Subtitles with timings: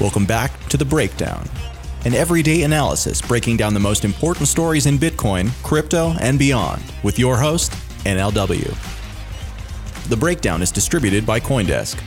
[0.00, 1.48] Welcome back to The Breakdown,
[2.04, 7.16] an everyday analysis breaking down the most important stories in Bitcoin, crypto, and beyond, with
[7.16, 7.70] your host,
[8.04, 8.74] NLW.
[10.08, 12.02] The Breakdown is distributed by Coindesk.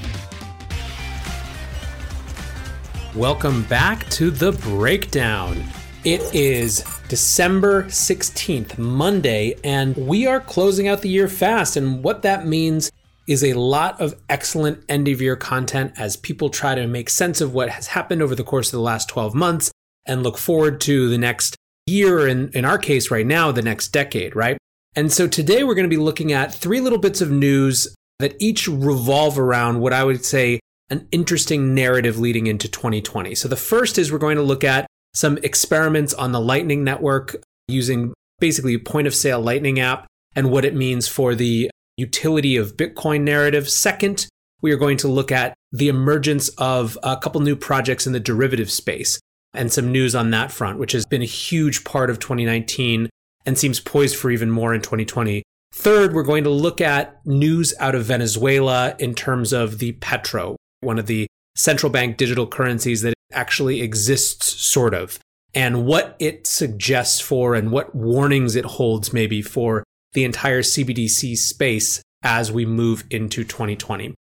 [3.16, 5.64] Welcome back to The Breakdown.
[6.04, 11.78] It is December 16th, Monday, and we are closing out the year fast.
[11.78, 12.92] And what that means
[13.28, 17.42] is a lot of excellent end of year content as people try to make sense
[17.42, 19.72] of what has happened over the course of the last 12 months
[20.06, 21.56] and look forward to the next
[21.86, 24.58] year, in, in our case right now, the next decade, right?
[24.96, 28.36] And so today we're going to be looking at three little bits of news that
[28.40, 33.36] each revolve around what I would say an interesting narrative leading into 2020.
[33.36, 37.36] So the first is we're going to look at some experiments on the Lightning Network
[37.68, 42.56] using basically a point of sale Lightning app and what it means for the utility
[42.56, 43.70] of Bitcoin narrative.
[43.70, 44.28] Second,
[44.62, 48.20] we are going to look at the emergence of a couple new projects in the
[48.20, 49.20] derivative space
[49.54, 53.10] and some news on that front, which has been a huge part of 2019
[53.46, 55.44] and seems poised for even more in 2020.
[55.74, 60.56] Third, we're going to look at news out of Venezuela in terms of the Petro,
[60.82, 65.20] one of the central bank digital currencies that actually exists, sort of,
[65.54, 69.84] and what it suggests for and what warnings it holds maybe for
[70.18, 74.16] the entire CBDC space as we move into 2020.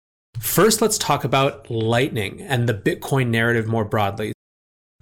[0.40, 4.32] First, let's talk about Lightning and the Bitcoin narrative more broadly.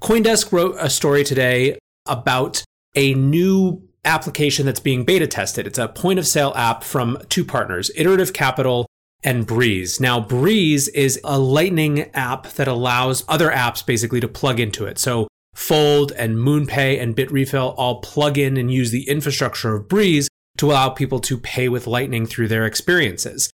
[0.02, 2.64] Coindesk wrote a story today about
[2.96, 5.64] a new application that's being beta tested.
[5.64, 8.86] It's a point of sale app from two partners, Iterative Capital
[9.22, 10.00] and Breeze.
[10.00, 14.98] Now, Breeze is a Lightning app that allows other apps basically to plug into it.
[14.98, 20.28] So Fold and MoonPay and Bitrefill all plug in and use the infrastructure of Breeze
[20.58, 23.50] to allow people to pay with Lightning through their experiences.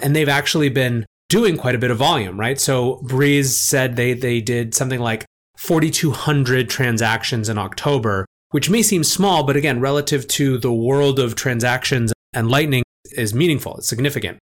[0.00, 2.58] And they've actually been doing quite a bit of volume, right?
[2.58, 5.26] So Breeze said they, they did something like
[5.58, 11.34] 4,200 transactions in October, which may seem small, but again, relative to the world of
[11.34, 13.76] transactions and Lightning is meaningful.
[13.78, 14.38] It's significant.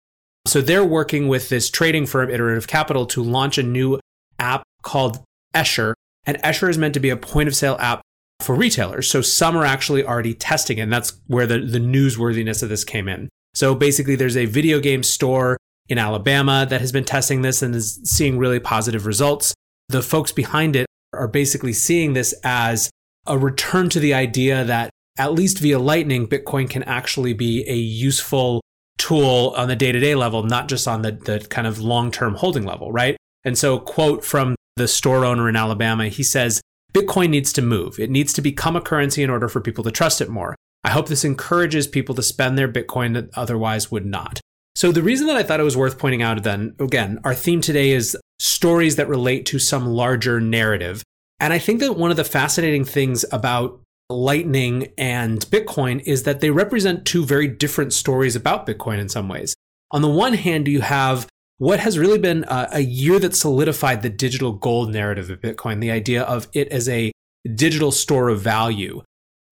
[0.46, 4.00] So they're working with this trading firm, Iterative Capital, to launch a new
[4.38, 5.24] app called
[5.56, 5.94] Escher.
[6.26, 8.02] And Escher is meant to be a point of sale app
[8.46, 9.10] for retailers.
[9.10, 10.82] So some are actually already testing it.
[10.82, 13.30] And that's where the, the newsworthiness of this came in.
[13.54, 15.58] So basically, there's a video game store
[15.88, 19.54] in Alabama that has been testing this and is seeing really positive results.
[19.90, 22.90] The folks behind it are basically seeing this as
[23.28, 27.76] a return to the idea that at least via Lightning, Bitcoin can actually be a
[27.76, 28.62] useful
[28.98, 32.12] tool on the day to day level, not just on the, the kind of long
[32.12, 33.16] term holding level, right?
[33.44, 36.62] And so, quote from the store owner in Alabama, he says,
[36.96, 38.00] Bitcoin needs to move.
[38.00, 40.56] It needs to become a currency in order for people to trust it more.
[40.84, 44.40] I hope this encourages people to spend their Bitcoin that otherwise would not.
[44.76, 47.60] So, the reason that I thought it was worth pointing out then, again, our theme
[47.60, 51.04] today is stories that relate to some larger narrative.
[51.40, 56.40] And I think that one of the fascinating things about Lightning and Bitcoin is that
[56.40, 59.56] they represent two very different stories about Bitcoin in some ways.
[59.92, 61.28] On the one hand, you have
[61.58, 65.80] what has really been a, a, year that solidified the digital gold narrative of Bitcoin,
[65.80, 67.12] the idea of it as a
[67.54, 69.02] digital store of value,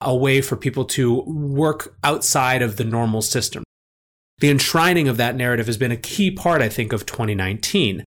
[0.01, 3.63] a way for people to work outside of the normal system.
[4.39, 8.03] The enshrining of that narrative has been a key part, I think, of 2019.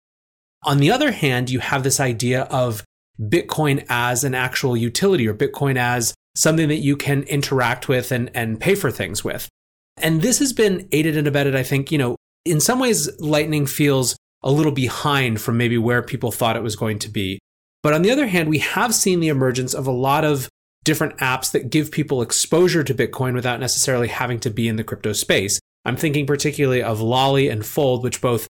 [0.65, 2.85] On the other hand, you have this idea of
[3.19, 8.31] Bitcoin as an actual utility or Bitcoin as something that you can interact with and,
[8.35, 9.49] and pay for things with.
[9.97, 13.67] And this has been aided and abetted, I think, you know, in some ways, Lightning
[13.67, 17.39] feels a little behind from maybe where people thought it was going to be.
[17.83, 20.49] But on the other hand, we have seen the emergence of a lot of
[20.85, 24.85] different apps that give people exposure to Bitcoin without necessarily having to be in the
[24.85, 25.59] crypto space.
[25.85, 28.47] I'm thinking particularly of Lolli and Fold, which both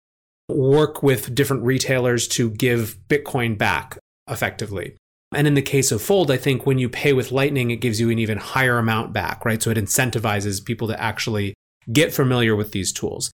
[0.48, 4.96] work with different retailers to give Bitcoin back effectively.
[5.32, 8.00] And in the case of Fold, I think when you pay with Lightning, it gives
[8.00, 9.62] you an even higher amount back, right?
[9.62, 11.54] So it incentivizes people to actually
[11.92, 13.30] get familiar with these tools.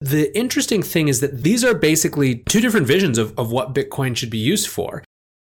[0.00, 4.16] The interesting thing is that these are basically two different visions of, of what Bitcoin
[4.16, 5.02] should be used for.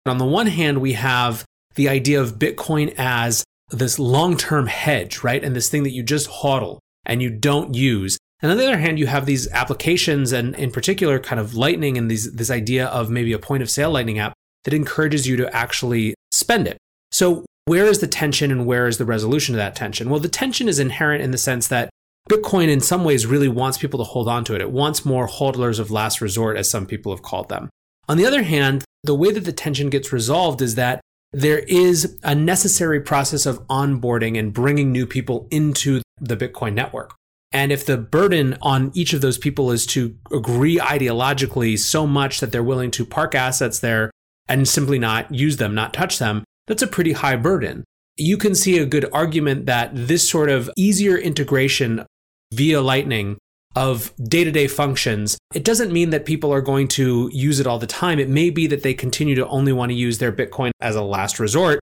[0.06, 1.45] On the one hand, we have
[1.75, 5.44] the idea of Bitcoin as this long term hedge, right?
[5.44, 8.18] And this thing that you just hodl and you don't use.
[8.42, 11.98] And on the other hand, you have these applications and in particular kind of lightning
[11.98, 14.33] and these, this idea of maybe a point of sale lightning app
[14.65, 16.77] that encourages you to actually spend it.
[17.12, 20.09] So where is the tension and where is the resolution of that tension?
[20.09, 21.89] Well, the tension is inherent in the sense that
[22.30, 24.62] Bitcoin, in some ways, really wants people to hold on to it.
[24.62, 27.69] It wants more hodlers of last resort, as some people have called them.
[28.10, 31.01] On the other hand, the way that the tension gets resolved is that
[31.31, 37.13] there is a necessary process of onboarding and bringing new people into the Bitcoin network.
[37.51, 42.39] And if the burden on each of those people is to agree ideologically so much
[42.39, 44.12] that they're willing to park assets there
[44.48, 47.83] and simply not use them, not touch them, that's a pretty high burden.
[48.18, 52.06] You can see a good argument that this sort of easier integration
[52.53, 53.38] via Lightning
[53.75, 57.68] of day to day functions, it doesn't mean that people are going to use it
[57.68, 58.19] all the time.
[58.19, 61.03] It may be that they continue to only want to use their Bitcoin as a
[61.03, 61.80] last resort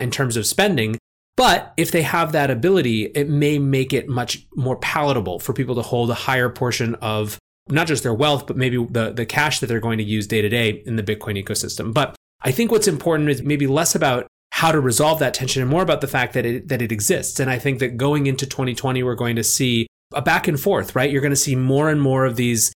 [0.00, 0.98] in terms of spending.
[1.36, 5.74] But if they have that ability, it may make it much more palatable for people
[5.74, 7.38] to hold a higher portion of
[7.68, 10.42] not just their wealth, but maybe the, the cash that they're going to use day
[10.42, 11.92] to day in the Bitcoin ecosystem.
[11.92, 15.70] But I think what's important is maybe less about how to resolve that tension and
[15.70, 17.40] more about the fact that it, that it exists.
[17.40, 20.94] And I think that going into 2020, we're going to see a back and forth,
[20.94, 21.10] right?
[21.10, 22.72] You're going to see more and more of these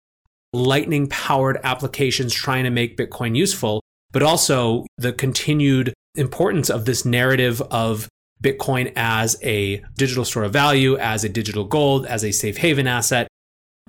[0.53, 3.83] lightning powered applications trying to make Bitcoin useful,
[4.13, 8.09] but also the continued importance of this narrative of
[8.43, 12.87] Bitcoin as a digital store of value, as a digital gold, as a safe haven
[12.87, 13.29] asset.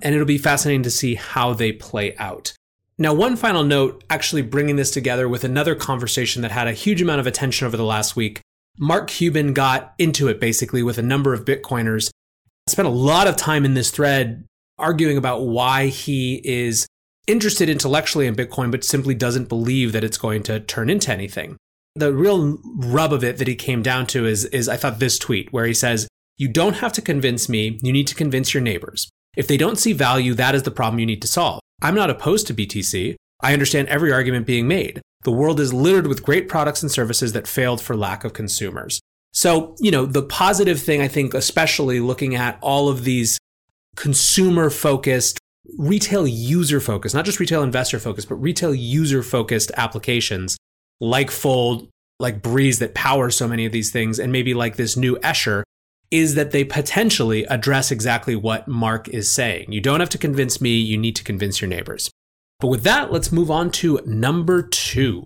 [0.02, 2.52] And it'll be fascinating to see how they play out.
[2.98, 7.00] Now, one final note, actually bringing this together with another conversation that had a huge
[7.00, 8.40] amount of attention over the last week.
[8.78, 12.10] Mark Cuban got into it basically with a number of Bitcoiners
[12.68, 14.44] spent a lot of time in this thread
[14.78, 16.86] arguing about why he is
[17.26, 21.56] interested intellectually in Bitcoin, but simply doesn't believe that it's going to turn into anything.
[21.94, 25.18] The real rub of it that he came down to is, is I thought this
[25.18, 26.08] tweet where he says,
[26.38, 29.08] You don't have to convince me, you need to convince your neighbors.
[29.36, 31.60] If they don't see value, that is the problem you need to solve.
[31.82, 33.16] I'm not opposed to BTC.
[33.42, 35.00] I understand every argument being made.
[35.22, 39.00] The world is littered with great products and services that failed for lack of consumers.
[39.32, 43.38] So, you know, the positive thing, I think, especially looking at all of these
[43.96, 45.38] consumer focused,
[45.78, 50.56] retail user focused, not just retail investor focused, but retail user focused applications
[51.00, 51.88] like Fold,
[52.18, 55.62] like Breeze that powers so many of these things, and maybe like this new Escher,
[56.10, 59.70] is that they potentially address exactly what Mark is saying.
[59.70, 62.10] You don't have to convince me, you need to convince your neighbors.
[62.58, 65.24] But with that, let's move on to number two.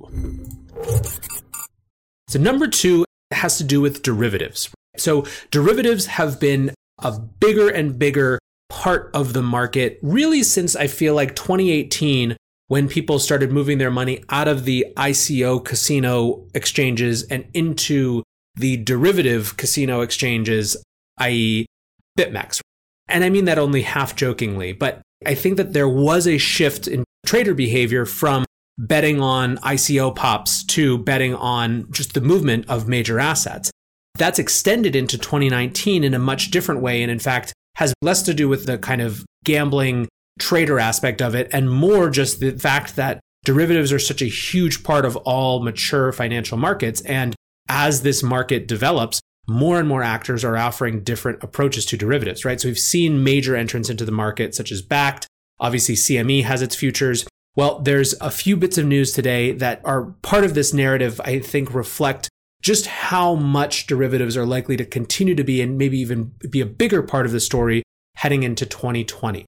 [2.28, 4.70] So, number two has to do with derivatives.
[4.96, 6.72] So derivatives have been
[7.02, 8.38] a bigger and bigger
[8.68, 12.36] part of the market really since I feel like 2018
[12.68, 18.22] when people started moving their money out of the ICO casino exchanges and into
[18.56, 20.76] the derivative casino exchanges,
[21.18, 21.66] i.e.,
[22.18, 22.60] BitMEX.
[23.08, 26.88] And I mean that only half jokingly, but I think that there was a shift
[26.88, 28.44] in trader behavior from
[28.78, 33.70] betting on ICO pops to betting on just the movement of major assets.
[34.16, 37.02] That's extended into 2019 in a much different way.
[37.02, 41.34] And in fact, has less to do with the kind of gambling trader aspect of
[41.34, 45.62] it and more just the fact that derivatives are such a huge part of all
[45.62, 47.00] mature financial markets.
[47.02, 47.34] And
[47.68, 52.60] as this market develops, more and more actors are offering different approaches to derivatives, right?
[52.60, 55.26] So we've seen major entrants into the market, such as Bakkt.
[55.60, 57.26] Obviously, CME has its futures.
[57.56, 61.38] Well, there's a few bits of news today that are part of this narrative, I
[61.38, 62.28] think reflect
[62.60, 66.66] just how much derivatives are likely to continue to be and maybe even be a
[66.66, 67.82] bigger part of the story
[68.16, 69.44] heading into 2020.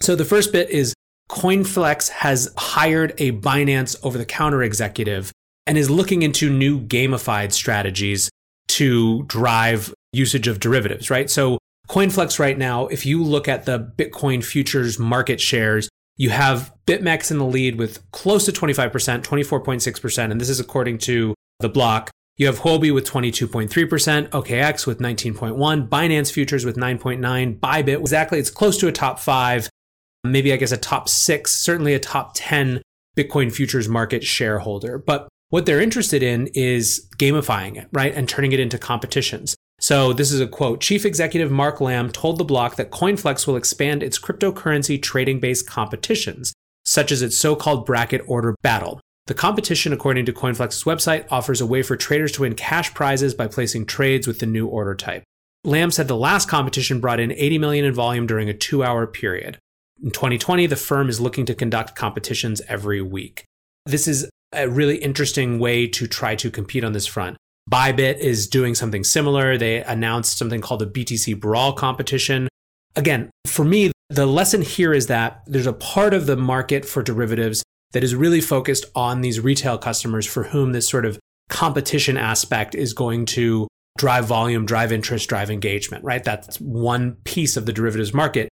[0.00, 0.94] So the first bit is
[1.30, 5.32] Coinflex has hired a Binance over the counter executive
[5.66, 8.28] and is looking into new gamified strategies
[8.68, 11.30] to drive usage of derivatives, right?
[11.30, 11.58] So
[11.88, 17.30] Coinflex right now, if you look at the Bitcoin futures market shares, you have BitMEX
[17.30, 22.10] in the lead with close to 25%, 24.6%, and this is according to the block.
[22.36, 28.50] You have Huobi with 22.3%, OKEx with 19.1, Binance Futures with 9.9%, Bybit exactly it's
[28.50, 29.68] close to a top 5,
[30.24, 32.82] maybe I guess a top 6, certainly a top 10
[33.16, 34.98] Bitcoin futures market shareholder.
[34.98, 38.12] But what they're interested in is gamifying it, right?
[38.12, 39.54] And turning it into competitions.
[39.78, 40.80] So this is a quote.
[40.80, 45.68] Chief Executive Mark Lamb told the block that Coinflex will expand its cryptocurrency trading based
[45.68, 46.52] competitions,
[46.90, 49.00] such as its so called bracket order battle.
[49.28, 53.32] The competition, according to Coinflex's website, offers a way for traders to win cash prizes
[53.32, 55.22] by placing trades with the new order type.
[55.62, 59.06] Lamb said the last competition brought in 80 million in volume during a two hour
[59.06, 59.56] period.
[60.02, 63.44] In 2020, the firm is looking to conduct competitions every week.
[63.86, 67.36] This is a really interesting way to try to compete on this front.
[67.70, 69.56] Bybit is doing something similar.
[69.56, 72.48] They announced something called the BTC Brawl competition.
[72.96, 77.00] Again, for me, the lesson here is that there's a part of the market for
[77.00, 77.62] derivatives
[77.92, 82.74] that is really focused on these retail customers for whom this sort of competition aspect
[82.74, 86.24] is going to drive volume, drive interest, drive engagement, right?
[86.24, 88.48] That's one piece of the derivatives market.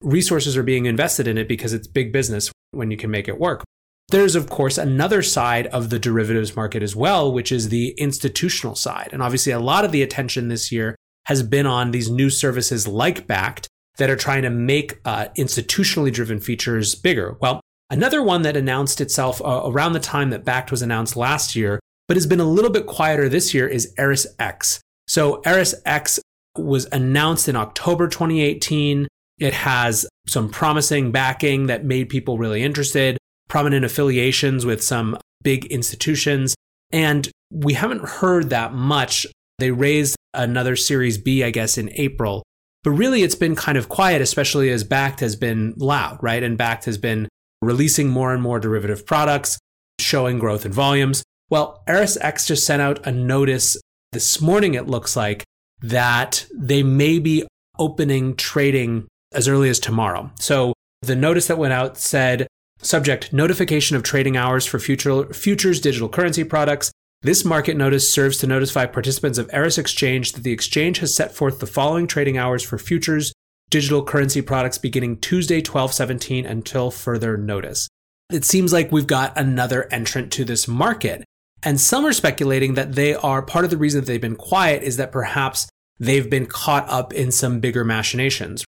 [0.00, 3.38] Resources are being invested in it because it's big business when you can make it
[3.38, 3.64] work.
[4.10, 8.74] There's, of course, another side of the derivatives market as well, which is the institutional
[8.74, 9.10] side.
[9.12, 12.88] And obviously, a lot of the attention this year has been on these new services
[12.88, 13.66] like Bakkt
[13.98, 17.36] that are trying to make uh, institutionally driven features bigger.
[17.40, 21.56] Well, Another one that announced itself uh, around the time that Bakkt was announced last
[21.56, 24.78] year, but has been a little bit quieter this year, is ErisX.
[25.08, 26.20] So ErisX
[26.56, 29.08] was announced in October 2018.
[29.38, 33.18] It has some promising backing that made people really interested,
[33.48, 36.54] prominent affiliations with some big institutions.
[36.92, 39.26] And we haven't heard that much.
[39.58, 42.44] They raised another Series B, I guess, in April.
[42.82, 46.42] But really, it's been kind of quiet, especially as Bakkt has been loud, right?
[46.42, 47.28] And Bakkt has been
[47.60, 49.58] releasing more and more derivative products,
[50.00, 51.22] showing growth in volumes.
[51.50, 53.76] Well, ErisX just sent out a notice
[54.12, 55.44] this morning, it looks like,
[55.82, 57.46] that they may be
[57.78, 60.30] opening trading as early as tomorrow.
[60.38, 60.72] So
[61.02, 62.46] the notice that went out said
[62.80, 66.90] subject notification of trading hours for future, futures digital currency products.
[67.22, 71.34] This market notice serves to notify participants of Eris Exchange that the exchange has set
[71.34, 73.34] forth the following trading hours for futures
[73.68, 77.88] digital currency products beginning Tuesday 1217 until further notice.
[78.32, 81.22] It seems like we've got another entrant to this market.
[81.62, 84.82] And some are speculating that they are part of the reason that they've been quiet
[84.82, 88.64] is that perhaps they've been caught up in some bigger machinations.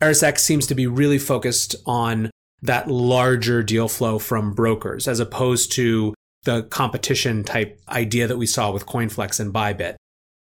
[0.00, 2.30] ErisX seems to be really focused on
[2.62, 6.14] that larger deal flow from brokers as opposed to
[6.46, 9.96] the competition type idea that we saw with CoinFlex and Bybit.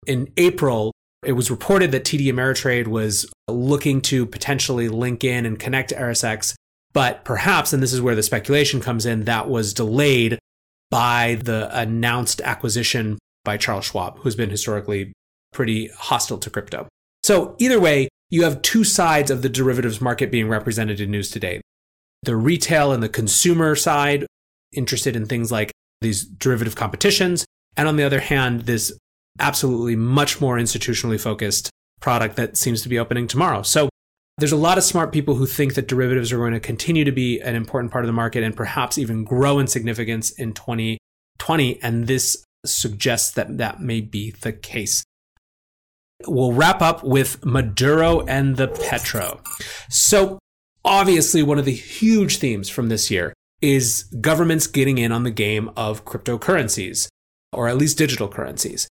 [0.07, 0.93] In April,
[1.25, 5.95] it was reported that TD Ameritrade was looking to potentially link in and connect to
[5.95, 6.55] ErisX,
[6.93, 10.39] but perhaps, and this is where the speculation comes in, that was delayed
[10.91, 15.13] by the announced acquisition by Charles Schwab, who's been historically
[15.53, 16.89] pretty hostile to crypto.
[17.23, 21.31] So, either way, you have two sides of the derivatives market being represented in news
[21.31, 21.61] today.
[22.23, 24.27] The retail and the consumer side,
[24.73, 27.45] interested in things like these derivative competitions.
[27.77, 28.93] And on the other hand, this
[29.39, 33.63] absolutely much more institutionally focused product that seems to be opening tomorrow.
[33.63, 33.89] So
[34.39, 37.13] there's a lot of smart people who think that derivatives are going to continue to
[37.13, 41.83] be an important part of the market and perhaps even grow in significance in 2020.
[41.83, 45.05] And this suggests that that may be the case.
[46.27, 49.41] We'll wrap up with Maduro and the Petro.
[49.89, 50.39] So
[50.85, 55.31] obviously one of the huge themes from this year is governments getting in on the
[55.31, 57.09] game of cryptocurrencies,
[57.53, 58.89] or at least digital currencies.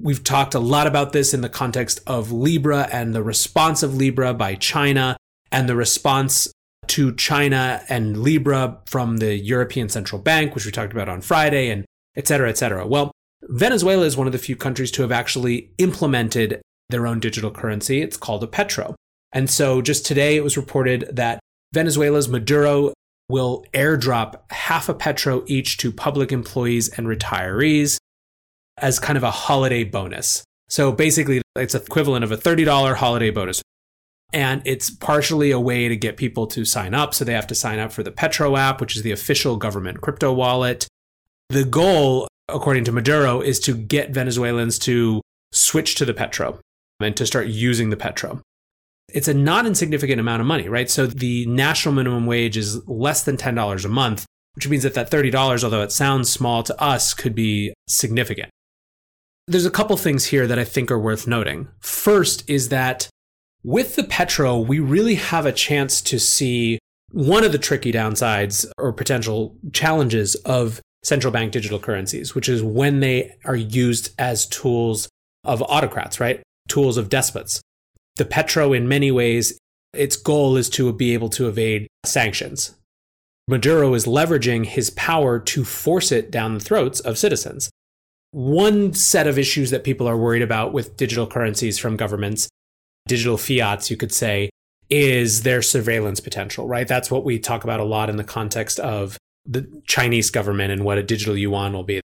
[0.00, 3.96] We've talked a lot about this in the context of Libra and the response of
[3.96, 5.16] Libra by China
[5.50, 6.48] and the response
[6.88, 11.68] to China and Libra from the European Central Bank, which we talked about on Friday,
[11.68, 11.84] and
[12.16, 12.86] et cetera, et cetera.
[12.86, 17.50] Well, Venezuela is one of the few countries to have actually implemented their own digital
[17.50, 18.00] currency.
[18.00, 18.96] It's called a petro.
[19.32, 21.40] And so just today it was reported that
[21.74, 22.94] Venezuela's Maduro
[23.28, 27.98] will airdrop half a petro each to public employees and retirees
[28.78, 30.44] as kind of a holiday bonus.
[30.68, 33.62] So basically, it's equivalent of a $30 holiday bonus.
[34.32, 37.14] And it's partially a way to get people to sign up.
[37.14, 40.02] So they have to sign up for the Petro app, which is the official government
[40.02, 40.86] crypto wallet.
[41.48, 46.60] The goal, according to Maduro, is to get Venezuelans to switch to the Petro
[47.00, 48.42] and to start using the Petro.
[49.12, 50.90] It's a not insignificant amount of money, right?
[50.90, 55.10] So the national minimum wage is less than $10 a month, which means that that
[55.10, 58.50] $30, although it sounds small to us, could be significant
[59.48, 61.68] there's a couple things here that I think are worth noting.
[61.80, 63.08] First is that
[63.64, 66.78] with the Petro, we really have a chance to see
[67.10, 72.62] one of the tricky downsides or potential challenges of central bank digital currencies, which is
[72.62, 75.08] when they are used as tools
[75.44, 76.42] of autocrats, right?
[76.68, 77.62] Tools of despots.
[78.18, 79.56] The Petro, in many ways,
[79.94, 82.74] its goal is to be able to evade sanctions.
[83.46, 87.70] Maduro is leveraging his power to force it down the throats of citizens.
[88.32, 92.48] One set of issues that people are worried about with digital currencies from governments,
[93.06, 94.50] digital fiats, you could say,
[94.90, 96.88] is their surveillance potential, right?
[96.88, 100.84] That's what we talk about a lot in the context of the Chinese government and
[100.84, 102.00] what a digital yuan will be.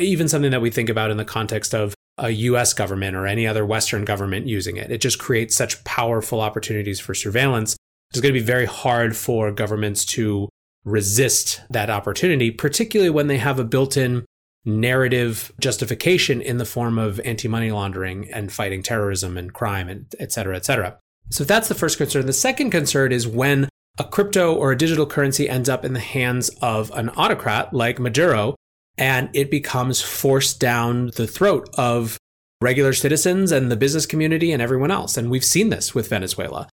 [0.00, 3.46] Even something that we think about in the context of a US government or any
[3.46, 4.90] other Western government using it.
[4.90, 7.76] It just creates such powerful opportunities for surveillance.
[8.10, 10.48] It's going to be very hard for governments to
[10.84, 14.24] resist that opportunity, particularly when they have a built in
[14.64, 20.32] narrative justification in the form of anti-money laundering and fighting terrorism and crime and et
[20.32, 20.98] cetera, et cetera.
[21.30, 22.26] So that's the first concern.
[22.26, 26.00] The second concern is when a crypto or a digital currency ends up in the
[26.00, 28.54] hands of an autocrat like Maduro
[28.98, 32.18] and it becomes forced down the throat of
[32.60, 35.16] regular citizens and the business community and everyone else.
[35.16, 36.68] And we've seen this with Venezuela.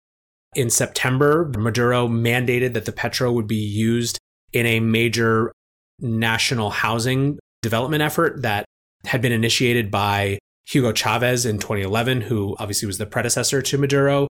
[0.55, 4.17] In September, Maduro mandated that the petro would be used
[4.51, 5.51] in a major
[5.99, 8.65] national housing development effort that
[9.05, 14.27] had been initiated by Hugo Chavez in 2011, who obviously was the predecessor to Maduro.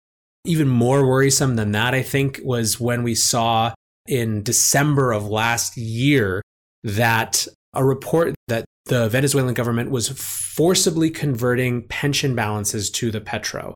[0.45, 3.73] Even more worrisome than that, I think, was when we saw
[4.07, 6.43] in December of last year
[6.85, 13.75] that a report that the Venezuelan government was forcibly converting pension balances to the petro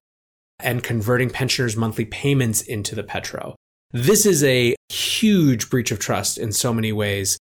[0.59, 3.55] and converting pensioners' monthly payments into the petro.
[3.91, 7.39] This is a huge breach of trust in so many ways.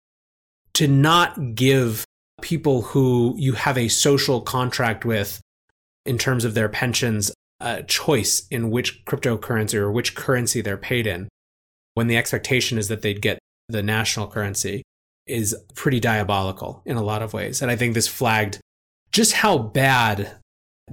[0.75, 2.05] To not give
[2.41, 5.41] people who you have a social contract with
[6.05, 11.07] in terms of their pensions a choice in which cryptocurrency or which currency they're paid
[11.07, 11.29] in,
[11.93, 14.83] when the expectation is that they'd get the national currency,
[15.27, 17.61] is pretty diabolical in a lot of ways.
[17.61, 18.59] And I think this flagged
[19.11, 20.37] just how bad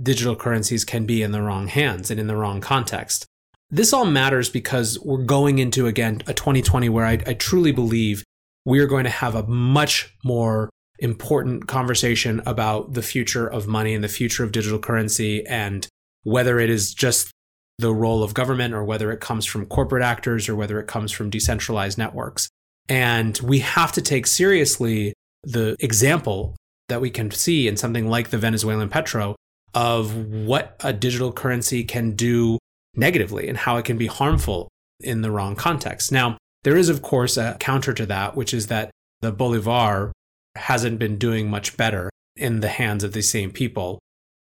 [0.01, 3.27] digital currencies can be in the wrong hands and in the wrong context.
[3.71, 8.23] This all matters because we're going into, again, a 2020 where I, I truly believe
[8.65, 13.95] we are going to have a much more important conversation about the future of money
[13.95, 15.89] and the future of digital currency and
[16.23, 17.33] whether it is just
[17.79, 21.11] the role of government or whether it comes from corporate actors or whether it comes
[21.11, 22.49] from decentralized networks.
[22.89, 26.57] And we have to take seriously the example
[26.89, 29.37] that we can see in something like the Venezuelan petro
[29.75, 32.59] of what a digital currency can do
[32.95, 34.69] negatively and how it can be harmful
[35.01, 36.13] in the wrong context.
[36.13, 40.13] Now, there is, of course, a counter to that, which is that the Bolivar
[40.57, 43.99] hasn't been doing much better in the hands of the same people.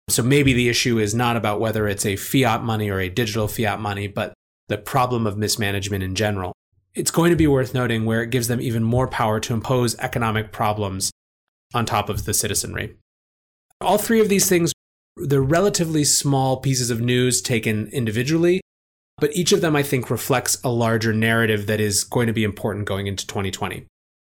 [0.08, 3.48] So maybe the issue is not about whether it's a fiat money or a digital
[3.48, 4.34] fiat money, but
[4.68, 6.52] the problem of mismanagement in general.
[6.94, 9.98] It's going to be worth noting where it gives them even more power to impose
[9.98, 11.10] economic problems
[11.72, 12.96] on top of the citizenry.
[13.80, 14.72] All three of these things,
[15.16, 18.60] they're relatively small pieces of news taken individually,
[19.18, 22.44] but each of them, I think, reflects a larger narrative that is going to be
[22.44, 23.86] important going into 2020.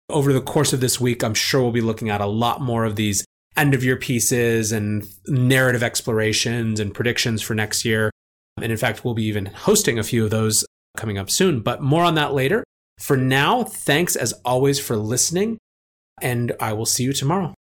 [0.09, 2.83] Over the course of this week, I'm sure we'll be looking at a lot more
[2.83, 3.23] of these
[3.55, 8.09] end of year pieces and narrative explorations and predictions for next year.
[8.57, 11.81] And in fact, we'll be even hosting a few of those coming up soon, but
[11.81, 12.63] more on that later.
[12.99, 15.57] For now, thanks as always for listening,
[16.21, 17.54] and I will see you tomorrow.